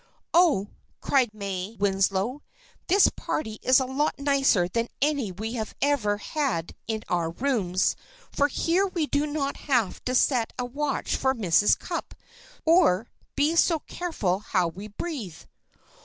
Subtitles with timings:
[0.33, 2.41] "Oh!" cried May Winslow,
[2.87, 7.95] "this party is lots nicer than any we ever had in our rooms,
[8.31, 11.77] for here we do not have to set a watch for Mrs.
[11.77, 12.15] Cupp,
[12.65, 15.37] or be so careful how we breathe."